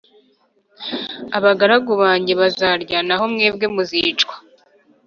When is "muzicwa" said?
3.75-4.33